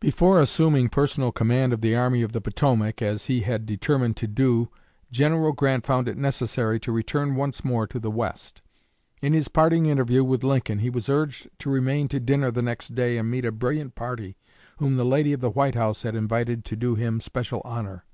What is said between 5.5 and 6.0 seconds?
Grant